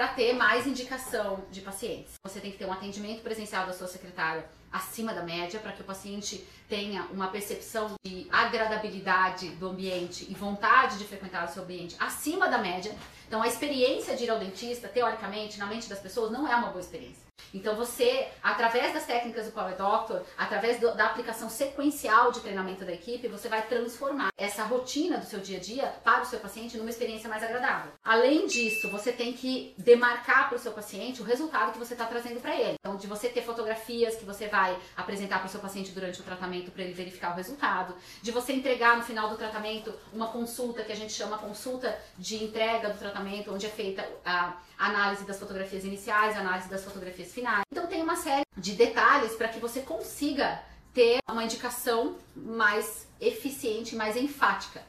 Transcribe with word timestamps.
para 0.00 0.08
ter 0.08 0.32
mais 0.32 0.66
indicação 0.66 1.44
de 1.50 1.60
pacientes. 1.60 2.14
Você 2.24 2.40
tem 2.40 2.50
que 2.50 2.56
ter 2.56 2.64
um 2.64 2.72
atendimento 2.72 3.20
presencial 3.20 3.66
da 3.66 3.74
sua 3.74 3.86
secretária 3.86 4.48
acima 4.72 5.12
da 5.12 5.22
média 5.22 5.60
para 5.60 5.72
que 5.72 5.82
o 5.82 5.84
paciente 5.84 6.46
tenha 6.68 7.02
uma 7.10 7.28
percepção 7.28 7.94
de 8.04 8.28
agradabilidade 8.30 9.50
do 9.50 9.68
ambiente 9.68 10.26
e 10.28 10.34
vontade 10.34 10.98
de 10.98 11.04
frequentar 11.04 11.48
o 11.48 11.52
seu 11.52 11.62
ambiente 11.64 11.96
acima 11.98 12.48
da 12.48 12.58
média. 12.58 12.94
Então 13.26 13.42
a 13.42 13.48
experiência 13.48 14.16
de 14.16 14.24
ir 14.24 14.30
ao 14.30 14.38
dentista, 14.38 14.88
teoricamente, 14.88 15.58
na 15.58 15.66
mente 15.66 15.88
das 15.88 15.98
pessoas 15.98 16.30
não 16.30 16.46
é 16.46 16.54
uma 16.54 16.68
boa 16.68 16.80
experiência. 16.80 17.30
Então 17.52 17.74
você, 17.74 18.28
através 18.42 18.92
das 18.92 19.06
técnicas 19.06 19.46
do 19.46 19.52
Power 19.52 19.76
Doctor, 19.76 20.22
através 20.38 20.78
do, 20.78 20.94
da 20.94 21.06
aplicação 21.06 21.48
sequencial 21.48 22.30
de 22.30 22.40
treinamento 22.40 22.84
da 22.84 22.92
equipe, 22.92 23.28
você 23.28 23.48
vai 23.48 23.66
transformar 23.66 24.30
essa 24.36 24.62
rotina 24.64 25.18
do 25.18 25.26
seu 25.26 25.40
dia 25.40 25.58
a 25.58 25.60
dia 25.60 25.86
para 26.04 26.22
o 26.22 26.26
seu 26.26 26.38
paciente 26.38 26.76
numa 26.76 26.90
experiência 26.90 27.28
mais 27.28 27.42
agradável. 27.42 27.92
Além 28.04 28.46
disso, 28.46 28.90
você 28.90 29.12
tem 29.12 29.32
que 29.32 29.74
demarcar 29.78 30.48
para 30.48 30.56
o 30.56 30.60
seu 30.60 30.72
paciente 30.72 31.20
o 31.20 31.24
resultado 31.24 31.72
que 31.72 31.78
você 31.78 31.94
está 31.94 32.06
trazendo 32.06 32.40
para 32.40 32.54
ele. 32.54 32.74
Então, 32.78 32.96
de 32.96 33.06
você 33.06 33.28
ter 33.28 33.42
fotografias 33.42 34.16
que 34.16 34.24
você 34.24 34.46
vai 34.46 34.59
apresentar 34.96 35.38
para 35.38 35.46
o 35.46 35.50
seu 35.50 35.60
paciente 35.60 35.92
durante 35.92 36.20
o 36.20 36.22
tratamento 36.22 36.70
para 36.70 36.82
ele 36.82 36.92
verificar 36.92 37.32
o 37.32 37.36
resultado, 37.36 37.94
de 38.22 38.30
você 38.30 38.52
entregar 38.52 38.96
no 38.96 39.02
final 39.02 39.28
do 39.28 39.36
tratamento 39.36 39.92
uma 40.12 40.28
consulta 40.28 40.82
que 40.82 40.92
a 40.92 40.96
gente 40.96 41.12
chama 41.12 41.38
consulta 41.38 41.98
de 42.18 42.42
entrega 42.44 42.90
do 42.90 42.98
tratamento, 42.98 43.52
onde 43.52 43.66
é 43.66 43.70
feita 43.70 44.06
a 44.24 44.56
análise 44.78 45.24
das 45.24 45.38
fotografias 45.38 45.84
iniciais, 45.84 46.36
análise 46.36 46.68
das 46.68 46.84
fotografias 46.84 47.32
finais. 47.32 47.62
Então 47.72 47.86
tem 47.86 48.02
uma 48.02 48.16
série 48.16 48.44
de 48.56 48.72
detalhes 48.72 49.34
para 49.34 49.48
que 49.48 49.58
você 49.58 49.80
consiga 49.80 50.62
ter 50.92 51.18
uma 51.30 51.44
indicação 51.44 52.16
mais 52.34 53.08
eficiente, 53.20 53.94
mais 53.94 54.16
enfática. 54.16 54.82